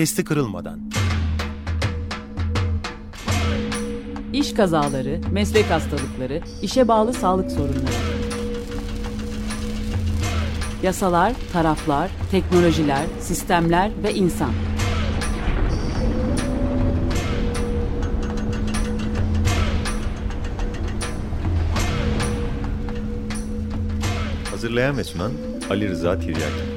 [0.00, 0.80] testi kırılmadan.
[4.32, 7.92] İş kazaları, meslek hastalıkları, işe bağlı sağlık sorunları.
[10.82, 14.50] Yasalar, taraflar, teknolojiler, sistemler ve insan.
[24.50, 25.32] Hazırlayan ve sunan
[25.70, 26.69] Ali Rıza Tiryaki.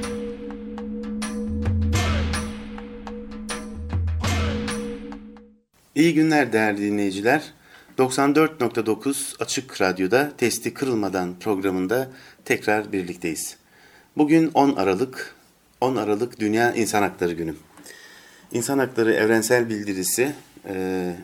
[6.04, 7.42] İyi günler değerli dinleyiciler.
[7.98, 12.10] 94.9 Açık Radyo'da Testi Kırılmadan programında
[12.44, 13.56] tekrar birlikteyiz.
[14.16, 15.34] Bugün 10 Aralık,
[15.80, 17.54] 10 Aralık Dünya İnsan Hakları Günü.
[18.52, 20.32] İnsan Hakları Evrensel Bildirisi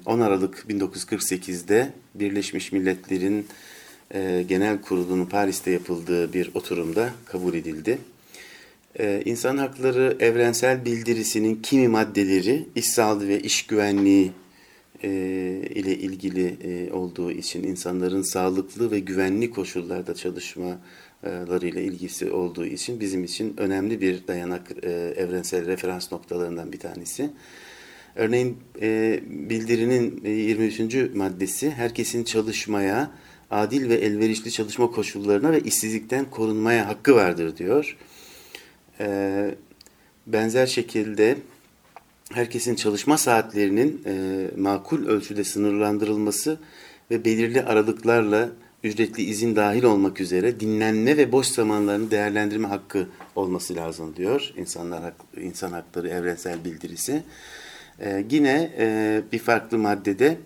[0.06, 3.46] 10 Aralık 1948'de Birleşmiş Milletler'in
[4.48, 7.98] Genel Kurulu'nun Paris'te yapıldığı bir oturumda kabul edildi.
[9.24, 14.32] İnsan Hakları Evrensel Bildirisi'nin kimi maddeleri iş sağlığı ve iş güvenliği
[15.02, 16.56] ile ilgili
[16.92, 24.26] olduğu için insanların sağlıklı ve güvenli koşullarda çalışmalarıyla ilgisi olduğu için bizim için önemli bir
[24.28, 24.84] dayanak
[25.16, 27.30] evrensel referans noktalarından bir tanesi.
[28.16, 28.56] Örneğin
[29.28, 31.14] bildirinin 23.
[31.14, 33.10] maddesi herkesin çalışmaya,
[33.50, 37.96] adil ve elverişli çalışma koşullarına ve işsizlikten korunmaya hakkı vardır diyor.
[40.26, 41.36] Benzer şekilde
[42.34, 46.58] herkesin çalışma saatlerinin e, makul ölçüde sınırlandırılması
[47.10, 48.48] ve belirli aralıklarla
[48.84, 55.02] ücretli izin dahil olmak üzere dinlenme ve boş zamanlarını değerlendirme hakkı olması lazım diyor İnsanlar
[55.02, 57.22] Hak, İnsan Hakları Evrensel Bildirisi.
[58.00, 60.36] E, yine e, bir farklı maddede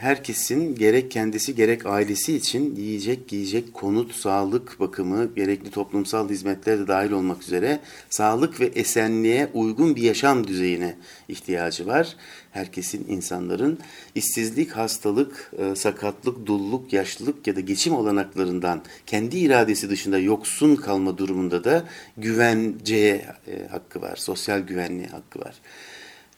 [0.00, 6.88] herkesin gerek kendisi gerek ailesi için yiyecek, giyecek, konut, sağlık bakımı, gerekli toplumsal hizmetler de
[6.88, 10.94] dahil olmak üzere sağlık ve esenliğe uygun bir yaşam düzeyine
[11.28, 12.16] ihtiyacı var.
[12.52, 13.78] Herkesin, insanların
[14.14, 21.18] işsizlik, hastalık, e, sakatlık, dulluk, yaşlılık ya da geçim olanaklarından kendi iradesi dışında yoksun kalma
[21.18, 21.84] durumunda da
[22.16, 25.54] güvenceye e, hakkı var, sosyal güvenliğe hakkı var.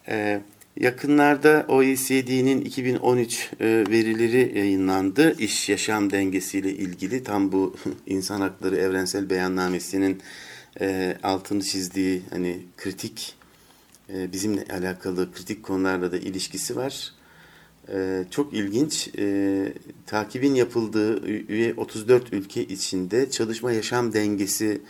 [0.06, 0.42] Evet.
[0.80, 5.36] Yakınlarda OECD'nin 2013 e, verileri yayınlandı.
[5.38, 10.20] İş yaşam dengesiyle ilgili tam bu insan hakları evrensel beyannamesinin
[10.80, 13.34] e, altını çizdiği hani kritik
[14.14, 17.12] e, bizimle alakalı kritik konularla da ilişkisi var.
[18.30, 19.10] Çok ilginç.
[20.06, 24.80] Takibin yapıldığı üye 34 ülke içinde çalışma yaşam dengesi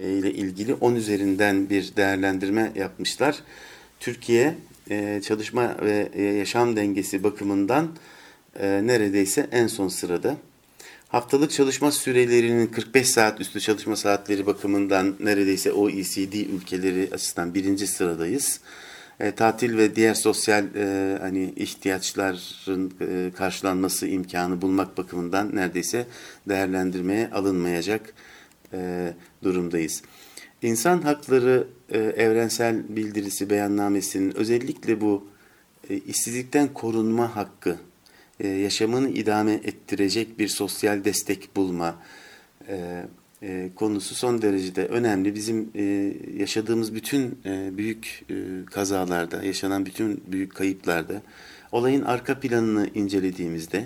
[0.00, 3.42] ile ilgili 10 üzerinden bir değerlendirme yapmışlar.
[4.00, 4.54] Türkiye
[4.90, 7.88] e, çalışma ve e, yaşam dengesi bakımından
[8.60, 10.36] e, neredeyse en son sırada.
[11.08, 18.60] Haftalık çalışma sürelerinin 45 saat üstü çalışma saatleri bakımından neredeyse OECD ülkeleri açısından birinci sıradayız.
[19.20, 26.06] E, tatil ve diğer sosyal e, hani ihtiyaçların e, karşılanması imkanı bulmak bakımından neredeyse
[26.48, 28.14] değerlendirmeye alınmayacak
[28.72, 30.02] e, durumdayız.
[30.62, 35.26] İnsan hakları e, evrensel bildirisi beyannamesinin özellikle bu
[35.90, 37.76] e, işsizlikten korunma hakkı,
[38.40, 42.02] e, yaşamını idame ettirecek bir sosyal destek bulma
[42.68, 43.04] e,
[43.42, 45.34] e, konusu son derecede önemli.
[45.34, 48.34] Bizim e, yaşadığımız bütün e, büyük e,
[48.66, 51.22] kazalarda, yaşanan bütün büyük kayıplarda
[51.72, 53.84] olayın arka planını incelediğimizde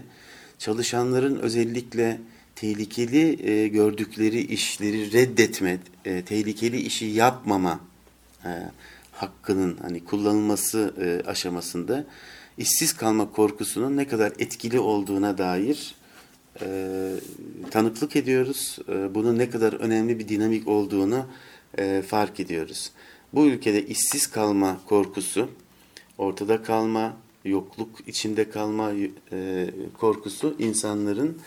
[0.59, 2.19] çalışanların özellikle
[2.60, 7.81] tehlikeli e, gördükleri işleri reddetme, e, tehlikeli işi yapmama
[8.44, 8.50] e,
[9.12, 12.04] hakkının hani kullanılması e, aşamasında
[12.59, 15.94] işsiz kalma korkusunun ne kadar etkili olduğuna dair
[16.60, 16.66] e,
[17.71, 18.78] tanıklık ediyoruz.
[18.88, 21.27] E, bunun ne kadar önemli bir dinamik olduğunu
[21.78, 22.91] e, fark ediyoruz.
[23.32, 25.48] Bu ülkede işsiz kalma korkusu,
[26.19, 28.92] ortada kalma, yokluk içinde kalma
[29.32, 31.38] e, korkusu insanların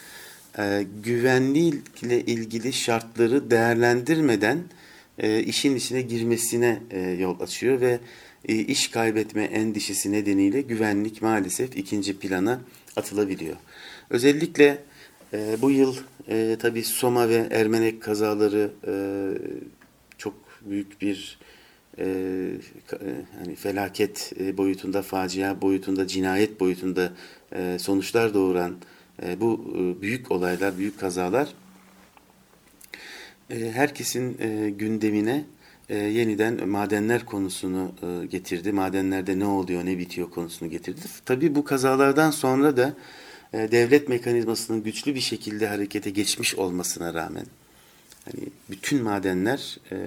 [0.58, 4.63] e, güvenlikle ilgili şartları değerlendirmeden
[5.18, 8.00] e, işin içine girmesine e, yol açıyor ve
[8.48, 12.62] e, iş kaybetme endişesi nedeniyle güvenlik maalesef ikinci plana
[12.95, 13.56] atılabiliyor.
[14.10, 14.78] Özellikle
[15.33, 15.95] e, bu yıl
[16.30, 18.94] e, tabii Soma ve Ermenek kazaları e,
[20.18, 21.39] çok büyük bir
[22.00, 22.06] e,
[23.39, 27.13] hani felaket e, boyutunda, facia boyutunda, cinayet boyutunda
[27.56, 31.54] e, sonuçlar doğuran e, bu e, büyük olaylar, büyük kazalar
[33.50, 35.45] e, herkesin e, gündemine
[35.89, 38.71] e, yeniden madenler konusunu e, getirdi.
[38.71, 41.01] Madenlerde ne oluyor, ne bitiyor konusunu getirdi.
[41.25, 42.94] Tabii bu kazalardan sonra da
[43.54, 47.45] e, devlet mekanizmasının güçlü bir şekilde harekete geçmiş olmasına rağmen
[48.25, 49.98] Hani bütün madenler e,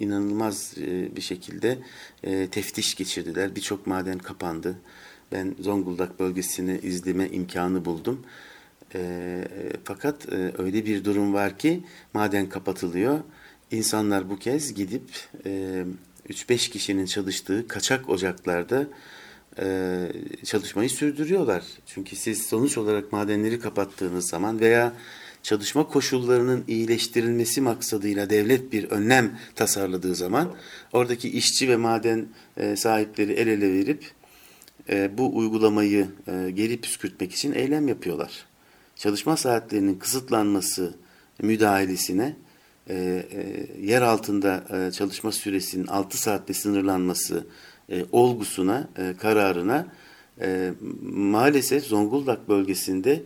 [0.00, 1.78] inanılmaz e, bir şekilde
[2.24, 3.56] e, teftiş geçirdiler.
[3.56, 4.76] Birçok maden kapandı.
[5.32, 8.20] Ben Zonguldak bölgesini izleme imkanı buldum.
[8.94, 9.44] E,
[9.84, 11.84] fakat e, öyle bir durum var ki
[12.14, 13.20] maden kapatılıyor.
[13.70, 15.02] İnsanlar bu kez gidip
[15.46, 15.84] e,
[16.28, 18.86] 3-5 kişinin çalıştığı kaçak ocaklarda
[19.58, 20.08] e,
[20.44, 21.64] çalışmayı sürdürüyorlar.
[21.86, 24.92] Çünkü siz sonuç olarak madenleri kapattığınız zaman veya
[25.42, 30.54] çalışma koşullarının iyileştirilmesi maksadıyla devlet bir önlem tasarladığı zaman
[30.92, 32.26] oradaki işçi ve maden
[32.56, 34.10] e, sahipleri el ele verip
[34.88, 38.46] e, bu uygulamayı e, geri püskürtmek için eylem yapıyorlar.
[38.96, 40.94] Çalışma saatlerinin kısıtlanması
[41.42, 42.36] müdahalesine
[42.88, 43.26] e,
[43.80, 47.46] yer altında çalışma süresinin 6 saatte sınırlanması
[48.12, 48.88] olgusuna,
[49.18, 49.86] kararına
[51.12, 53.22] maalesef Zonguldak bölgesinde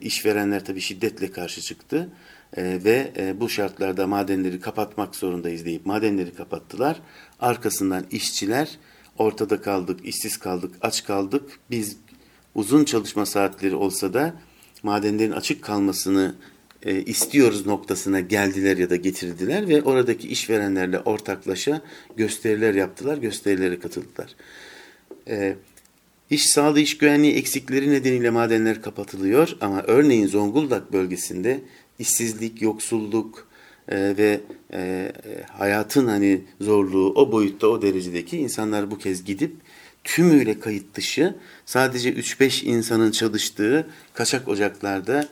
[0.00, 2.08] işverenler tabii şiddetle karşı çıktı
[2.56, 7.00] e, ve e, bu şartlarda madenleri kapatmak zorundayız deyip madenleri kapattılar.
[7.40, 8.78] Arkasından işçiler
[9.18, 11.42] ortada kaldık, işsiz kaldık, aç kaldık.
[11.70, 11.96] Biz
[12.54, 14.34] uzun çalışma saatleri olsa da
[14.82, 16.34] madenlerin açık kalmasını
[16.82, 21.80] e, istiyoruz noktasına geldiler ya da getirdiler ve oradaki işverenlerle ortaklaşa
[22.16, 24.34] gösteriler yaptılar, gösterilere katıldılar.
[25.28, 25.56] E,
[26.30, 31.60] iş sağlığı, iş güvenliği eksikleri nedeniyle madenler kapatılıyor ama örneğin Zonguldak bölgesinde
[31.98, 33.51] işsizlik, yoksulluk
[33.88, 34.40] e, ve
[34.72, 35.12] e,
[35.52, 39.56] hayatın hani zorluğu o boyutta o derecedeki insanlar bu kez gidip
[40.04, 41.34] tümüyle kayıt dışı
[41.66, 45.28] sadece 3-5 insanın çalıştığı kaçak ocaklarda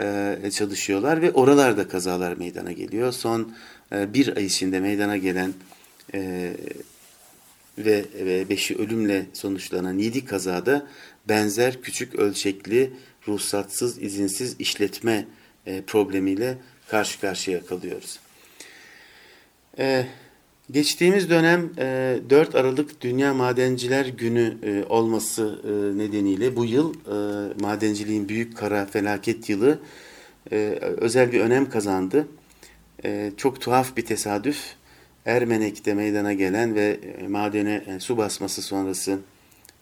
[0.00, 3.12] e, çalışıyorlar ve oralarda kazalar meydana geliyor.
[3.12, 3.52] Son
[3.92, 5.52] e, bir ay içinde meydana gelen
[6.14, 6.52] e,
[7.78, 10.86] ve, ve beşi ölümle sonuçlanan yedi kazada
[11.28, 12.90] benzer küçük ölçekli
[13.28, 15.26] ruhsatsız, izinsiz işletme
[15.66, 18.18] e, problemiyle karşı karşıya kalıyoruz.
[19.78, 20.06] E,
[20.70, 27.14] geçtiğimiz dönem e, 4 Aralık Dünya Madenciler Günü e, olması e, nedeniyle bu yıl e,
[27.60, 29.78] madenciliğin büyük kara felaket yılı
[30.52, 32.28] e, özel bir önem kazandı.
[33.04, 34.74] E, çok tuhaf bir tesadüf.
[35.26, 39.18] Ermenek'te meydana gelen ve e, madene e, su basması sonrası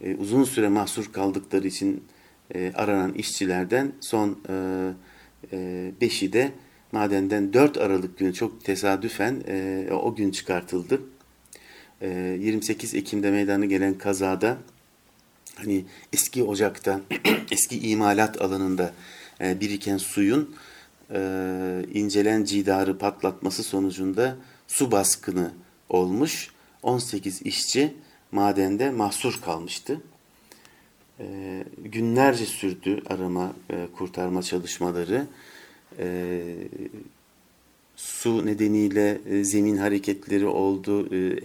[0.04, 2.04] e, uzun süre mahsur kaldıkları için
[2.54, 4.54] e, aranan işçilerden son e,
[5.52, 6.52] e, beşi de
[6.92, 11.00] madenden 4 Aralık günü çok tesadüfen e, o gün çıkartıldı.
[12.00, 12.08] E,
[12.40, 14.58] 28 Ekim'de meydana gelen kazada
[15.56, 17.00] hani eski ocakta,
[17.50, 18.92] eski imalat alanında
[19.40, 20.54] e, biriken suyun
[21.10, 21.20] e,
[21.94, 24.36] incelen cidarı patlatması sonucunda
[24.68, 25.50] su baskını
[25.88, 26.50] olmuş.
[26.82, 27.94] 18 işçi
[28.32, 30.00] madende mahsur kalmıştı.
[31.20, 35.26] E, günlerce sürdü arama, e, kurtarma çalışmaları.
[35.98, 36.42] E,
[37.96, 41.38] su nedeniyle e, zemin hareketleri oldu, e,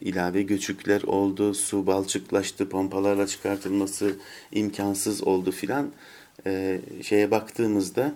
[0.00, 4.16] ilave göçükler oldu, su balçıklaştı, pompalarla çıkartılması
[4.52, 5.90] imkansız oldu filan.
[6.46, 8.14] E, şeye baktığımızda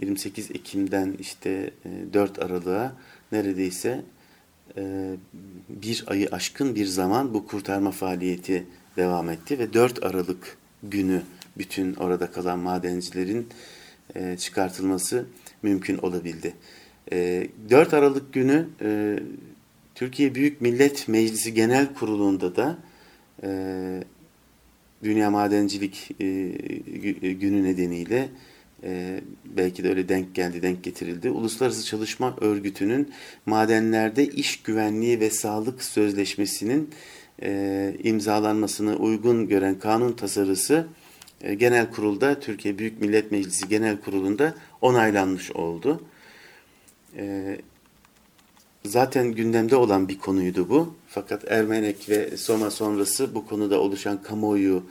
[0.00, 2.96] 28 Ekim'den işte e, 4 Aralık'a
[3.32, 4.04] neredeyse
[4.76, 5.14] e,
[5.68, 8.66] bir ayı aşkın bir zaman bu kurtarma faaliyeti
[8.96, 11.22] devam etti ve 4 Aralık günü
[11.58, 13.48] bütün orada kalan madencilerin
[14.14, 15.26] e, çıkartılması
[15.62, 16.54] mümkün olabildi.
[17.70, 18.66] 4 Aralık günü
[19.94, 22.78] Türkiye Büyük Millet Meclisi Genel Kurulu'nda da
[25.02, 26.10] Dünya Madencilik
[27.40, 28.28] Günü nedeniyle
[28.84, 31.30] e, belki de öyle denk geldi, denk getirildi.
[31.30, 33.12] Uluslararası Çalışma Örgütü'nün
[33.46, 36.90] madenlerde iş güvenliği ve sağlık sözleşmesinin
[37.42, 40.86] e, imzalanmasını uygun gören kanun tasarısı
[41.40, 46.02] e, genel kurulda, Türkiye Büyük Millet Meclisi Genel Kurulu'nda onaylanmış oldu.
[47.16, 47.56] E,
[48.84, 50.94] zaten gündemde olan bir konuydu bu.
[51.08, 54.82] Fakat Ermenek ve Soma sonrası bu konuda oluşan kamuoyu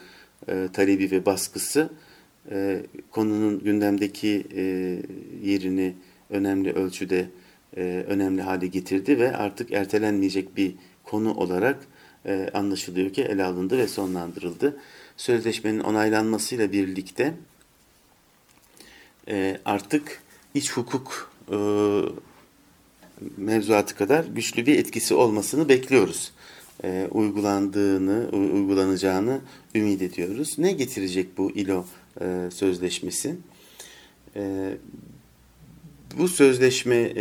[0.47, 1.89] e, talebi ve baskısı
[3.11, 4.45] konunun gündemdeki
[5.43, 5.93] yerini
[6.29, 7.25] önemli ölçüde
[8.07, 11.87] önemli hale getirdi ve artık ertelenmeyecek bir konu olarak
[12.53, 14.77] anlaşılıyor ki ele alındı ve sonlandırıldı.
[15.19, 17.33] Sözleşmenin onaylanmasıyla birlikte
[19.27, 20.21] e, artık
[20.53, 21.57] iç hukuk e,
[23.37, 26.31] mevzuatı kadar güçlü bir etkisi olmasını bekliyoruz.
[26.83, 29.41] E, uygulandığını, uygulanacağını
[29.75, 30.55] ümit ediyoruz.
[30.57, 31.85] Ne getirecek bu ILO
[32.49, 33.35] sözleşmesi.
[36.17, 37.13] Bu sözleşme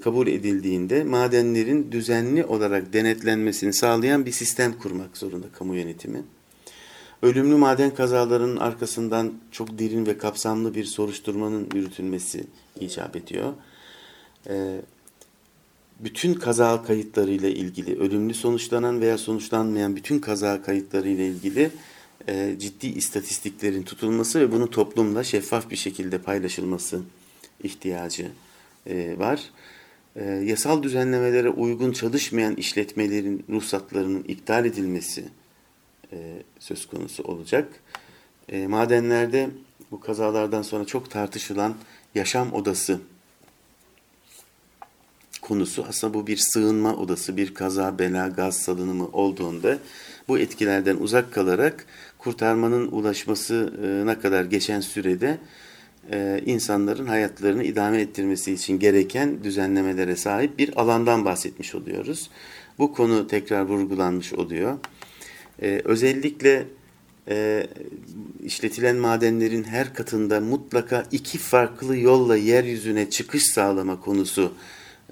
[0.00, 6.22] kabul edildiğinde madenlerin düzenli olarak denetlenmesini sağlayan bir sistem kurmak zorunda kamu yönetimi.
[7.22, 12.44] Ölümlü maden kazalarının arkasından çok derin ve kapsamlı bir soruşturmanın yürütülmesi
[12.80, 13.52] icap ediyor.
[14.48, 14.80] e,
[16.00, 21.70] bütün kaza kayıtları ile ilgili, ölümlü sonuçlanan veya sonuçlanmayan bütün kaza kayıtları ile ilgili
[22.28, 27.00] e, ciddi istatistiklerin tutulması ve bunun toplumla şeffaf bir şekilde paylaşılması
[27.62, 28.28] ihtiyacı
[28.86, 29.50] e, var.
[30.16, 35.24] E, yasal düzenlemelere uygun çalışmayan işletmelerin ruhsatlarının iptal edilmesi
[36.12, 37.68] e, söz konusu olacak.
[38.48, 39.50] E, madenlerde
[39.90, 41.74] bu kazalardan sonra çok tartışılan
[42.14, 43.00] yaşam odası
[45.42, 49.78] konusu aslında bu bir sığınma odası, bir kaza, bela, gaz salınımı olduğunda
[50.28, 51.86] bu etkilerden uzak kalarak
[52.18, 55.38] kurtarmanın ulaşmasına kadar geçen sürede
[56.12, 62.30] e, insanların hayatlarını idame ettirmesi için gereken düzenlemelere sahip bir alandan bahsetmiş oluyoruz.
[62.78, 64.78] Bu konu tekrar vurgulanmış oluyor.
[65.62, 66.66] E, özellikle
[67.28, 67.66] e,
[68.44, 74.52] işletilen madenlerin her katında mutlaka iki farklı yolla yeryüzüne çıkış sağlama konusu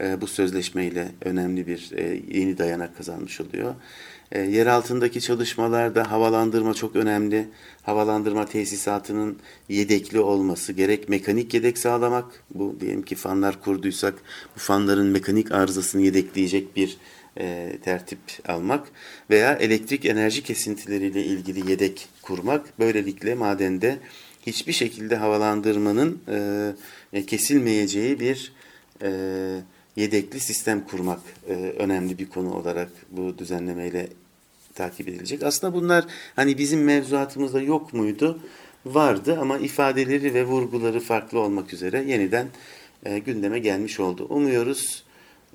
[0.01, 3.75] e, bu sözleşmeyle önemli bir e, yeni dayanak kazanmış oluyor.
[4.33, 7.49] E, yer altındaki çalışmalarda havalandırma çok önemli.
[7.83, 9.37] Havalandırma tesisatının
[9.69, 14.15] yedekli olması, gerek mekanik yedek sağlamak, bu diyelim ki fanlar kurduysak
[14.57, 16.97] bu fanların mekanik arızasını yedekleyecek bir
[17.39, 18.19] e, tertip
[18.49, 18.89] almak
[19.31, 22.79] veya elektrik enerji kesintileriyle ilgili yedek kurmak.
[22.79, 23.99] Böylelikle madende
[24.47, 26.21] hiçbir şekilde havalandırmanın
[27.13, 28.53] e, kesilmeyeceği bir
[29.03, 29.11] e,
[29.97, 31.21] yedekli sistem kurmak
[31.79, 34.09] önemli bir konu olarak bu düzenlemeyle
[34.75, 35.43] takip edilecek.
[35.43, 36.05] Aslında bunlar
[36.37, 38.39] hani bizim mevzuatımızda yok muydu?
[38.87, 42.47] Vardı ama ifadeleri ve vurguları farklı olmak üzere yeniden
[43.05, 44.27] e, gündeme gelmiş oldu.
[44.29, 45.05] Umuyoruz,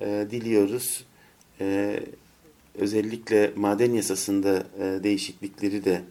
[0.02, 1.06] e, diliyoruz.
[1.64, 2.00] E,
[2.76, 6.02] özellikle maden yasasında e, değişiklikleri de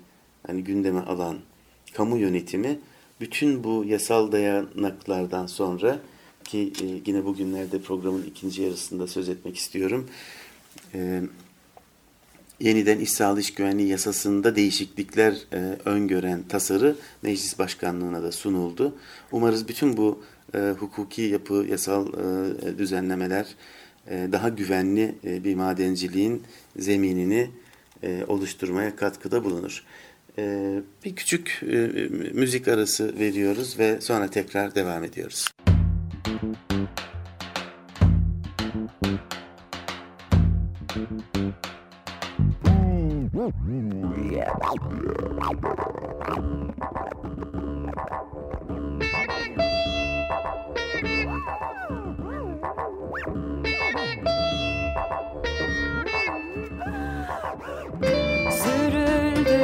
[0.47, 1.39] hani gündeme alan
[1.95, 2.79] kamu yönetimi
[3.21, 5.99] bütün bu yasal dayanaklardan sonra
[6.45, 10.09] ki e, yine bugünlerde programın ikinci yarısında söz etmek istiyorum.
[10.95, 11.23] E,
[12.61, 18.95] yeniden iş sağlığı iş güvenliği yasasında değişiklikler e, öngören tasarı meclis başkanlığına da sunuldu.
[19.33, 20.23] Umarız bütün bu
[20.55, 23.47] e, hukuki yapı, yasal e, düzenlemeler
[24.11, 26.43] daha güvenli e, bir madenciliğin
[26.77, 27.51] zeminini
[28.03, 29.85] e, oluşturmaya katkıda bulunur.
[30.39, 31.77] E, bir küçük e,
[32.33, 35.49] müzik arası veriyoruz ve sonra tekrar devam ediyoruz.
[50.93, 51.72] Sürüldüm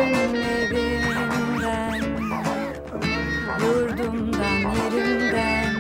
[0.01, 2.03] evimden,
[3.61, 5.75] yurdumdan, yerimden.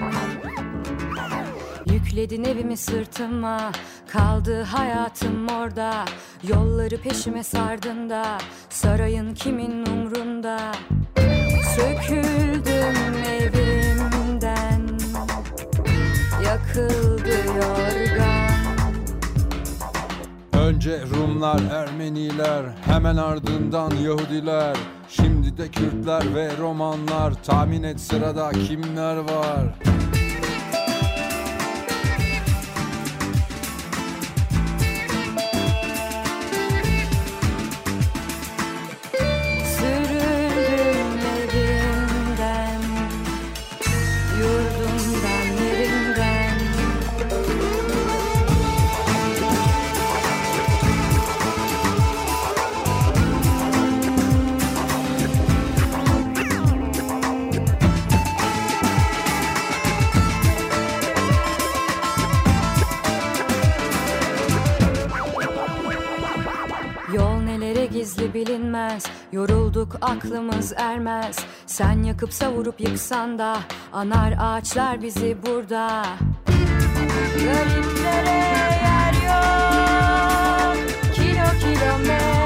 [1.86, 3.72] Yükledin evimi sırtıma,
[4.08, 6.04] kaldı hayatım orada.
[6.48, 8.38] Yolları peşime sardığında,
[8.70, 10.72] sarayın kimin umrunda?
[11.76, 14.88] Söküldüm evimden,
[16.44, 18.27] yakıldı yorgan
[20.78, 24.76] Önce Rumlar, Ermeniler, hemen ardından Yahudiler
[25.08, 29.87] Şimdi de Kürtler ve Romanlar Tahmin et sırada kimler var?
[69.32, 71.38] Yorulduk aklımız ermez.
[71.66, 73.56] Sen yakıp savurup yıksan da
[73.92, 76.04] Anar ağaçlar bizi burada.
[77.44, 78.38] Gariplere
[78.84, 80.76] yer yok.
[81.14, 82.37] Kilo kilometreler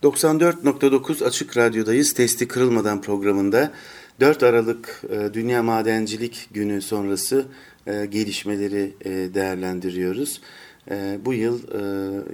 [0.03, 2.13] 94.9 Açık Radyo'dayız.
[2.13, 3.71] Testi Kırılmadan programında
[4.19, 7.45] 4 Aralık e, Dünya Madencilik Günü sonrası
[7.87, 10.41] e, gelişmeleri e, değerlendiriyoruz.
[10.91, 11.61] E, bu yıl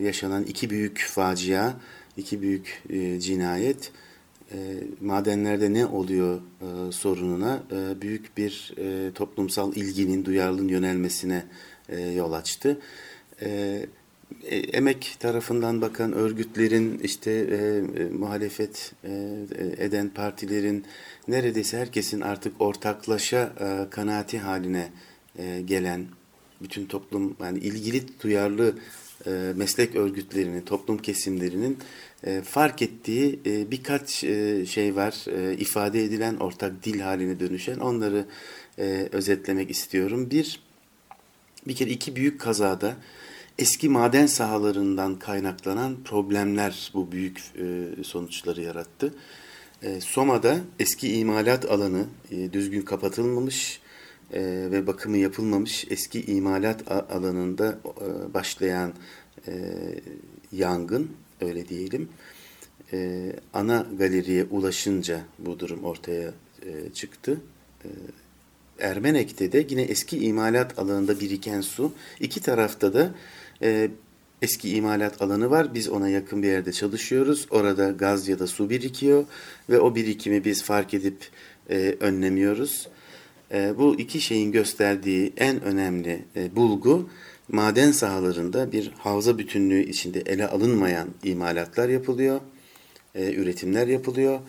[0.01, 1.74] yaşanan iki büyük facia,
[2.17, 2.83] iki büyük
[3.19, 3.91] cinayet
[5.01, 6.41] madenlerde ne oluyor
[6.91, 7.63] sorununa
[8.01, 8.74] büyük bir
[9.15, 11.45] toplumsal ilginin, duyarlılığın yönelmesine
[12.15, 12.77] yol açtı.
[14.50, 19.10] Emek tarafından bakan örgütlerin işte e, muhalefet e,
[19.77, 20.86] eden partilerin
[21.27, 24.89] neredeyse herkesin artık ortaklaşa e, kanaati haline
[25.39, 26.05] e, gelen
[26.61, 28.75] bütün toplum yani ilgili duyarlı
[29.27, 31.77] e, meslek örgütlerinin, toplum kesimlerinin
[32.23, 35.25] e, fark ettiği e, birkaç e, şey var.
[35.27, 38.25] E, ifade edilen ortak dil haline dönüşen onları
[38.79, 40.31] e, özetlemek istiyorum.
[40.31, 40.59] Bir,
[41.67, 42.95] bir kere iki büyük kazada
[43.59, 49.13] eski maden sahalarından kaynaklanan problemler bu büyük e, sonuçları yarattı.
[49.83, 53.79] E, Soma'da eski imalat alanı e, düzgün kapatılmamış
[54.33, 58.93] e, ve bakımı yapılmamış eski imalat alanında e, başlayan
[59.47, 59.53] e,
[60.51, 61.11] yangın
[61.41, 62.09] öyle diyelim
[62.93, 66.33] e, ana galeriye ulaşınca bu durum ortaya
[66.65, 67.41] e, çıktı.
[67.83, 67.87] E,
[68.79, 73.15] Ermenek'te de yine eski imalat alanında biriken su iki tarafta da
[73.61, 73.91] e,
[74.41, 75.73] eski imalat alanı var.
[75.73, 77.47] Biz ona yakın bir yerde çalışıyoruz.
[77.49, 79.25] Orada gaz ya da su birikiyor
[79.69, 81.17] ve o birikimi biz fark edip
[81.69, 82.87] e, önlemiyoruz.
[83.51, 87.09] E, bu iki şeyin gösterdiği en önemli e, bulgu
[87.47, 92.41] maden sahalarında bir havza bütünlüğü içinde ele alınmayan imalatlar yapılıyor,
[93.15, 94.39] e, üretimler yapılıyor.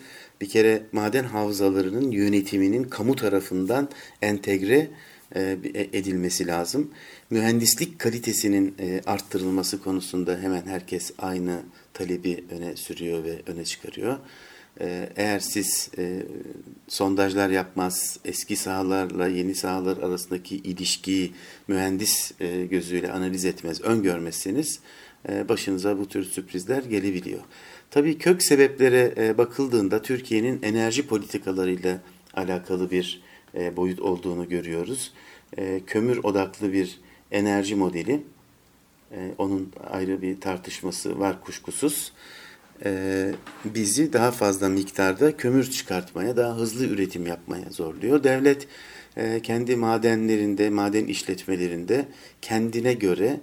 [0.41, 3.89] Bir kere maden havzalarının yönetiminin kamu tarafından
[4.21, 4.89] entegre
[5.35, 5.57] e,
[5.93, 6.91] edilmesi lazım.
[7.29, 8.75] Mühendislik kalitesinin
[9.05, 11.59] arttırılması konusunda hemen herkes aynı
[11.93, 14.17] talebi öne sürüyor ve öne çıkarıyor.
[14.81, 15.91] E, eğer siz
[16.87, 21.33] sondajlar yapmaz, eski sahalarla yeni sahalar arasındaki ilişkiyi
[21.67, 22.31] mühendis
[22.69, 24.79] gözüyle analiz etmez, öngörmezseniz
[25.49, 27.41] başınıza bu tür sürprizler gelebiliyor.
[27.91, 31.99] Tabii kök sebeplere bakıldığında Türkiye'nin enerji politikalarıyla
[32.33, 33.21] alakalı bir
[33.55, 35.13] e, boyut olduğunu görüyoruz.
[35.57, 36.99] E, kömür odaklı bir
[37.31, 38.21] enerji modeli.
[39.11, 42.11] E, onun ayrı bir tartışması var kuşkusuz.
[43.65, 48.23] Bizi daha fazla miktarda kömür çıkartmaya, daha hızlı üretim yapmaya zorluyor.
[48.23, 48.67] Devlet
[49.43, 52.05] kendi madenlerinde, maden işletmelerinde
[52.41, 53.39] kendine göre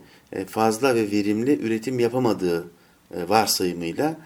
[0.46, 2.64] fazla ve verimli üretim yapamadığı
[3.28, 4.16] varsayımıyla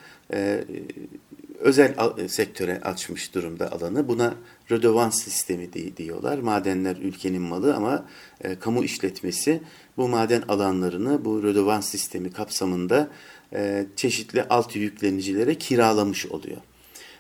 [1.58, 1.94] özel
[2.28, 4.08] sektöre açmış durumda alanı.
[4.08, 4.34] Buna
[4.70, 6.38] rödovans sistemi diyorlar.
[6.38, 8.04] Madenler ülkenin malı ama
[8.40, 9.60] e, kamu işletmesi
[9.96, 13.08] bu maden alanlarını bu rödovans sistemi kapsamında
[13.56, 16.60] e, çeşitli alt yüklenicilere kiralamış oluyor.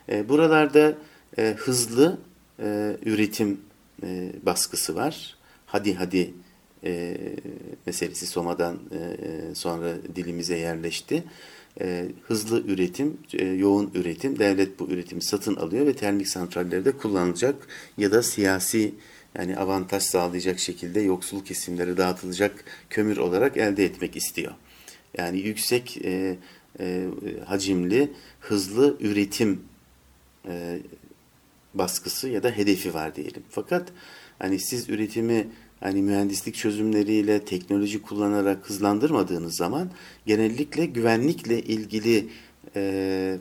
[0.08, 0.94] E, buralarda
[1.38, 2.18] e, hızlı
[2.62, 3.60] e, üretim
[4.02, 5.36] e, baskısı var.
[5.66, 6.34] Hadi hadi
[6.84, 7.16] e,
[7.86, 11.24] meselesi Soma'dan e, sonra dilimize yerleşti
[11.80, 17.68] e, hızlı üretim, e, yoğun üretim, devlet bu üretimi satın alıyor ve termik santrallerde kullanılacak
[17.98, 18.94] ya da siyasi
[19.38, 24.52] yani avantaj sağlayacak şekilde yoksul kesimlere dağıtılacak kömür olarak elde etmek istiyor.
[25.18, 26.36] Yani yüksek e,
[26.80, 27.06] e,
[27.44, 29.60] hacimli, hızlı üretim
[30.48, 30.78] e,
[31.74, 33.42] baskısı ya da hedefi var diyelim.
[33.50, 33.92] Fakat
[34.38, 35.48] hani siz üretimi
[35.80, 39.90] hani mühendislik çözümleriyle teknoloji kullanarak hızlandırmadığınız zaman
[40.26, 42.28] genellikle güvenlikle ilgili
[42.76, 43.38] e,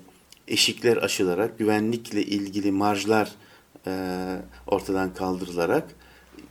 [0.47, 3.31] eşikler aşılarak, güvenlikle ilgili marjlar
[3.88, 3.91] e,
[4.67, 5.95] ortadan kaldırılarak,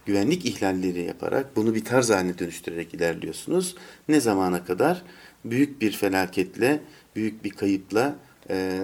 [0.06, 3.76] güvenlik ihlalleri yaparak bunu bir tarz haline dönüştürerek ilerliyorsunuz.
[4.08, 5.02] Ne zamana kadar?
[5.44, 6.80] Büyük bir felaketle,
[7.16, 8.16] büyük bir kayıpla
[8.50, 8.80] e,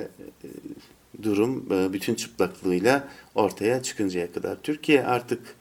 [1.22, 4.62] durum e, bütün çıplaklığıyla ortaya çıkıncaya kadar.
[4.62, 5.56] Türkiye artık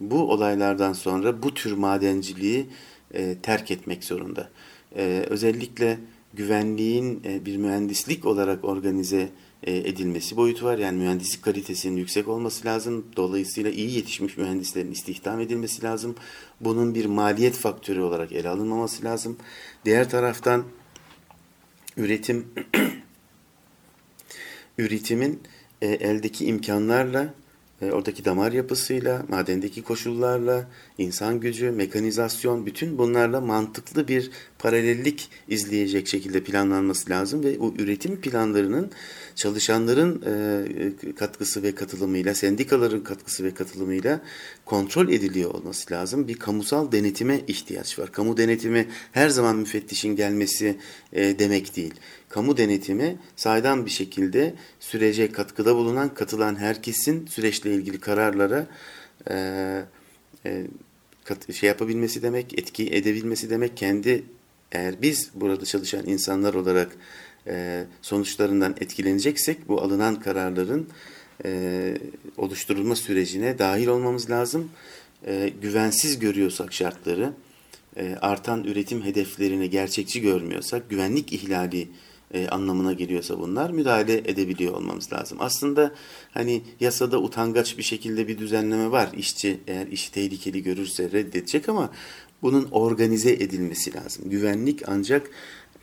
[0.00, 2.66] bu olaylardan sonra bu tür madenciliği
[3.14, 4.50] e, terk etmek zorunda.
[4.96, 5.98] E, özellikle
[6.34, 9.28] güvenliğin e, bir mühendislik olarak organize e,
[9.66, 10.78] edilmesi boyutu var.
[10.78, 13.06] Yani mühendislik kalitesinin yüksek olması lazım.
[13.16, 16.14] Dolayısıyla iyi yetişmiş mühendislerin istihdam edilmesi lazım.
[16.60, 19.36] Bunun bir maliyet faktörü olarak ele alınmaması lazım.
[19.84, 20.64] Diğer taraftan
[21.96, 22.46] üretim
[24.78, 25.42] üretimin
[25.82, 27.34] e, eldeki imkanlarla
[27.82, 36.08] e, oradaki damar yapısıyla, madendeki koşullarla, insan gücü, mekanizasyon bütün bunlarla mantıklı bir paralellik izleyecek
[36.08, 38.90] şekilde planlanması lazım ve o üretim planlarının
[39.34, 44.20] çalışanların e, katkısı ve katılımıyla, sendikaların katkısı ve katılımıyla
[44.64, 46.28] kontrol ediliyor olması lazım.
[46.28, 48.12] Bir kamusal denetime ihtiyaç var.
[48.12, 50.76] Kamu denetimi her zaman müfettişin gelmesi
[51.12, 51.94] e, demek değil
[52.30, 58.66] kamu denetimi saydam bir şekilde sürece katkıda bulunan, katılan herkesin süreçle ilgili kararlara
[59.30, 59.34] e,
[60.46, 60.66] e,
[61.24, 64.24] kat, şey yapabilmesi demek, etki edebilmesi demek, kendi
[64.72, 66.96] eğer biz burada çalışan insanlar olarak
[67.46, 70.88] e, sonuçlarından etkileneceksek bu alınan kararların
[71.44, 71.94] e,
[72.36, 74.70] oluşturulma sürecine dahil olmamız lazım.
[75.26, 77.32] E, güvensiz görüyorsak şartları,
[77.96, 81.88] e, artan üretim hedeflerini gerçekçi görmüyorsak, güvenlik ihlali
[82.34, 85.38] e, anlamına geliyorsa bunlar müdahale edebiliyor olmamız lazım.
[85.40, 85.94] Aslında
[86.30, 89.08] hani yasada utangaç bir şekilde bir düzenleme var.
[89.16, 91.90] İşçi eğer işi tehlikeli görürse reddedecek ama
[92.42, 94.30] bunun organize edilmesi lazım.
[94.30, 95.30] Güvenlik ancak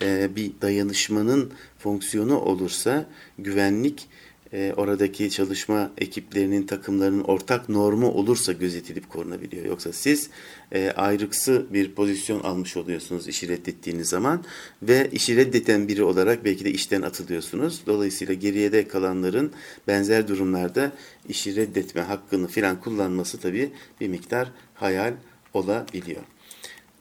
[0.01, 3.05] e, bir dayanışmanın fonksiyonu olursa
[3.37, 4.07] güvenlik
[4.53, 9.65] e, oradaki çalışma ekiplerinin, takımlarının ortak normu olursa gözetilip korunabiliyor.
[9.65, 10.29] Yoksa siz
[10.71, 14.43] e, ayrıksı bir pozisyon almış oluyorsunuz işi reddettiğiniz zaman
[14.83, 17.81] ve işi reddeten biri olarak belki de işten atılıyorsunuz.
[17.85, 19.51] Dolayısıyla geriye de kalanların
[19.87, 20.91] benzer durumlarda
[21.29, 25.13] işi reddetme hakkını filan kullanması tabii bir miktar hayal
[25.53, 26.21] olabiliyor.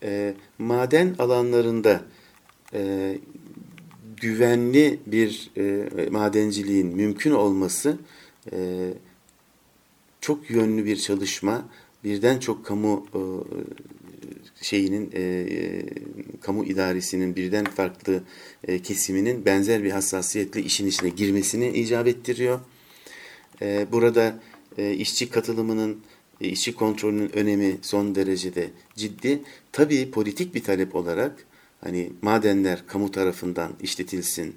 [0.03, 2.01] E, maden alanlarında
[2.75, 3.19] e,
[4.17, 7.99] güvenli bir e, madenciliğin mümkün olması
[8.53, 8.91] e,
[10.21, 11.69] çok yönlü bir çalışma,
[12.05, 13.21] birden çok kamu e,
[14.63, 15.87] şeyinin e, e,
[16.41, 18.23] kamu idaresinin birden farklı
[18.69, 22.61] e, kesiminin benzer bir hassasiyetle işin içine girmesini icap ettiriyor.
[23.63, 24.41] E, burada
[24.79, 26.01] e, işçi katılımının
[26.41, 29.43] e, işçi kontrolünün önemi son derecede ciddi.
[29.73, 31.47] Tabii politik bir talep olarak
[31.87, 34.57] hani madenler kamu tarafından işletilsin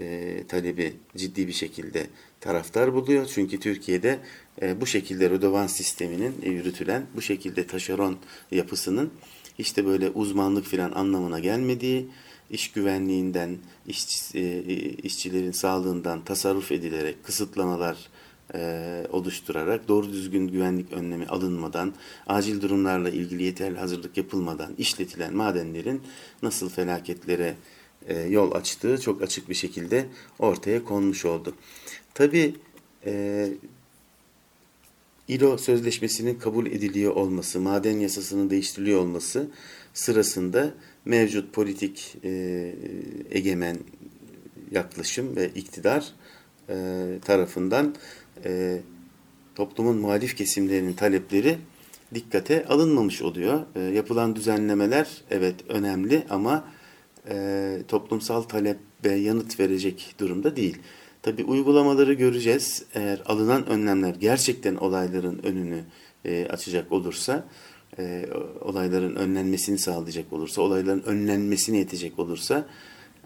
[0.00, 2.06] e, talebi ciddi bir şekilde
[2.40, 3.26] taraftar buluyor.
[3.26, 4.18] Çünkü Türkiye'de
[4.62, 8.18] e, bu şekilde Rödovan sisteminin e, yürütülen bu şekilde taşeron
[8.50, 9.10] yapısının
[9.58, 12.08] işte böyle uzmanlık filan anlamına gelmediği,
[12.50, 14.62] iş güvenliğinden, iş, e,
[15.02, 17.96] işçilerin sağlığından tasarruf edilerek kısıtlamalar
[18.54, 21.94] e, oluşturarak doğru düzgün güvenlik önlemi alınmadan,
[22.26, 26.02] acil durumlarla ilgili yeterli hazırlık yapılmadan işletilen madenlerin
[26.42, 27.54] nasıl felaketlere
[28.08, 30.06] e, yol açtığı çok açık bir şekilde
[30.38, 31.54] ortaya konmuş oldu.
[32.14, 32.54] Tabi
[33.06, 33.48] e,
[35.28, 39.48] İLO sözleşmesinin kabul ediliyor olması, maden yasasının değiştiriliyor olması
[39.94, 40.74] sırasında
[41.04, 42.74] mevcut politik e,
[43.30, 43.76] egemen
[44.70, 46.12] yaklaşım ve iktidar
[46.68, 46.74] e,
[47.24, 47.94] tarafından
[48.44, 48.80] e,
[49.54, 51.58] toplumun muhalif kesimlerinin talepleri
[52.14, 53.60] dikkate alınmamış oluyor.
[53.74, 56.64] E, yapılan düzenlemeler evet önemli ama
[57.28, 60.78] e, toplumsal talebe yanıt verecek durumda değil.
[61.22, 62.84] Tabi uygulamaları göreceğiz.
[62.94, 65.84] Eğer alınan önlemler gerçekten olayların önünü
[66.24, 67.44] e, açacak olursa,
[67.98, 68.26] e,
[68.60, 72.66] olayların önlenmesini sağlayacak olursa, olayların önlenmesini yetecek olursa,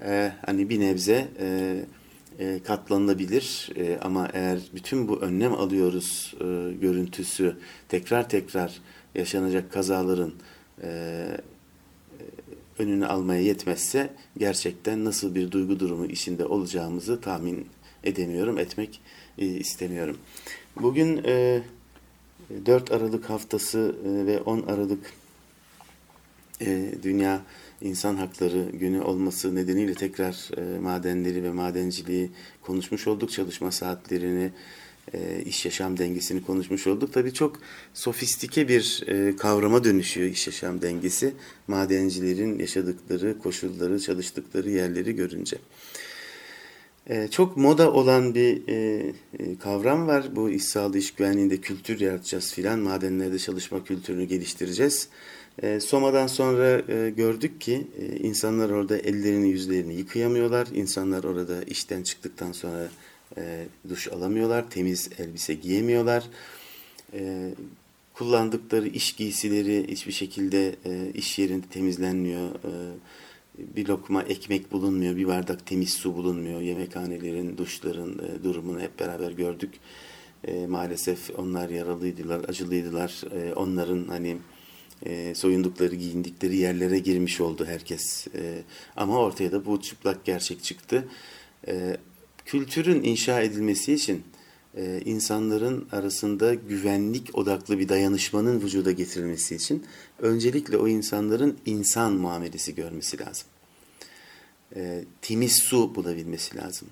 [0.04, 1.76] e, hani bir nebze e,
[2.38, 7.56] e, katlanılabilir e, ama eğer bütün bu önlem alıyoruz e, görüntüsü
[7.88, 8.80] tekrar tekrar
[9.14, 10.32] yaşanacak kazaların
[10.82, 12.24] e, e,
[12.78, 17.66] önünü almaya yetmezse gerçekten nasıl bir duygu durumu içinde olacağımızı tahmin
[18.04, 19.00] edemiyorum, etmek
[19.38, 20.18] e, istemiyorum.
[20.80, 21.62] Bugün e,
[22.66, 25.12] 4 Aralık haftası e, ve 10 Aralık
[26.60, 27.40] e, Dünya
[27.80, 32.30] İnsan Hakları Günü olması nedeniyle tekrar e, madenleri ve madenciliği
[32.62, 33.30] konuşmuş olduk.
[33.30, 34.50] Çalışma saatlerini,
[35.14, 37.12] e, iş yaşam dengesini konuşmuş olduk.
[37.12, 37.60] Tabii çok
[37.94, 41.34] sofistike bir e, kavrama dönüşüyor iş yaşam dengesi.
[41.68, 45.56] Madencilerin yaşadıkları, koşulları, çalıştıkları yerleri görünce.
[47.10, 48.74] E, çok moda olan bir e,
[49.38, 50.36] e, kavram var.
[50.36, 52.78] Bu iş sağlığı, iş güvenliğinde kültür yaratacağız filan.
[52.78, 55.08] Madenlerde çalışma kültürünü geliştireceğiz.
[55.62, 60.68] E, Soma'dan sonra e, gördük ki e, insanlar orada ellerini yüzlerini yıkayamıyorlar.
[60.74, 62.88] İnsanlar orada işten çıktıktan sonra
[63.36, 64.70] e, duş alamıyorlar.
[64.70, 66.24] Temiz elbise giyemiyorlar.
[67.12, 67.50] E,
[68.14, 72.48] kullandıkları iş giysileri hiçbir şekilde e, iş yerinde temizlenmiyor.
[72.50, 72.72] E,
[73.58, 76.60] bir lokma ekmek bulunmuyor, bir bardak temiz su bulunmuyor.
[76.60, 79.74] Yemekhanelerin, duşların e, durumunu hep beraber gördük.
[80.44, 83.22] E, maalesef onlar yaralıydılar, acılıydılar.
[83.32, 84.36] E, onların hani
[85.02, 88.26] e, soyundukları, giyindikleri yerlere girmiş oldu herkes.
[88.34, 88.62] E,
[88.96, 91.08] ama ortaya da bu çıplak gerçek çıktı.
[91.68, 91.96] E,
[92.44, 94.22] kültürün inşa edilmesi için
[94.76, 99.84] e, insanların arasında güvenlik odaklı bir dayanışmanın vücuda getirilmesi için
[100.18, 103.46] öncelikle o insanların insan muamelesi görmesi lazım.
[104.76, 106.88] E, temiz su bulabilmesi lazım.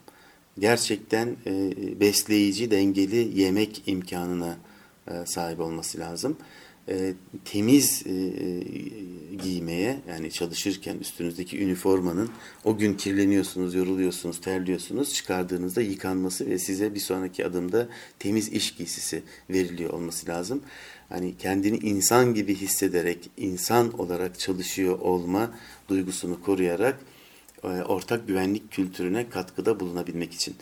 [0.59, 4.57] Gerçekten e, besleyici, dengeli yemek imkanına
[5.09, 6.37] e, sahip olması lazım.
[6.40, 6.63] e,
[7.44, 8.12] temiz e,
[9.42, 12.31] giymeye yani çalışırken üstünüzdeki üniformanın
[12.64, 19.23] o gün kirleniyorsunuz, yoruluyorsunuz, terliyorsunuz çıkardığınızda yıkanması ve size bir sonraki adımda temiz iş giysisi
[19.51, 20.62] veriliyor olması lazım.
[21.09, 25.51] Hani kendini insan gibi hissederek, insan olarak çalışıyor olma
[25.88, 26.99] duygusunu koruyarak
[27.62, 30.55] e, ortak güvenlik kültürüne katkıda bulunabilmek için.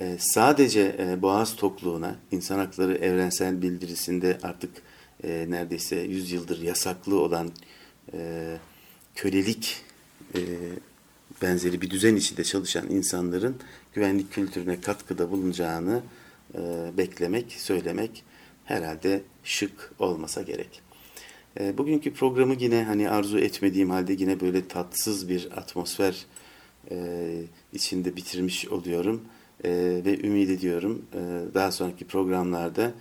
[0.00, 4.70] E, sadece e, boğaz tokluğuna, insan hakları evrensel bildirisinde artık
[5.24, 7.50] neredeyse 100 yıldır yasaklı olan
[9.14, 9.84] kölelik
[11.42, 13.56] benzeri bir düzen içinde çalışan insanların
[13.94, 16.02] güvenlik kültürüne katkıda bulunacağını
[16.98, 18.24] beklemek, söylemek
[18.64, 20.82] herhalde şık olmasa gerek.
[21.78, 26.26] bugünkü programı yine hani arzu etmediğim halde yine böyle tatsız bir atmosfer
[26.90, 29.22] e, içinde bitirmiş oluyorum.
[29.64, 29.70] E,
[30.04, 31.18] ve ümit ediyorum e,
[31.54, 32.92] daha sonraki programlarda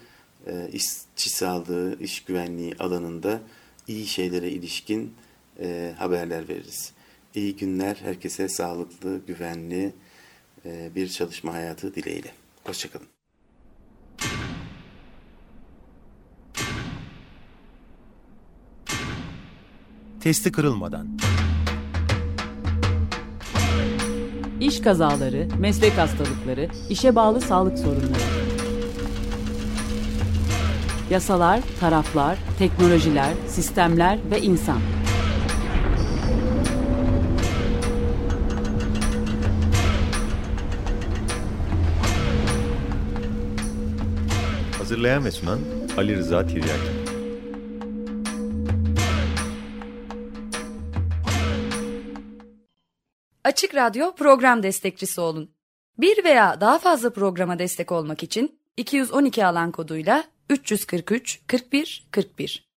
[0.47, 3.41] e, işçi sağlığı, iş güvenliği alanında
[3.87, 5.13] iyi şeylere ilişkin
[5.59, 6.93] e, haberler veririz.
[7.35, 9.93] İyi günler, herkese sağlıklı, güvenli
[10.65, 12.31] e, bir çalışma hayatı dileğiyle.
[12.63, 13.07] Hoşçakalın.
[20.19, 21.17] Testi kırılmadan.
[24.59, 28.44] İş kazaları, meslek hastalıkları, işe bağlı sağlık sorunları.
[31.09, 34.79] Yasalar, taraflar, teknolojiler, sistemler ve insan.
[44.77, 45.59] Hazırlayan ve sunan
[45.97, 46.71] Ali Rıza Tiryaki.
[53.43, 55.51] Açık Radyo program destekçisi olun.
[55.97, 62.74] Bir veya daha fazla programa destek olmak için 212 alan koduyla 343 41 41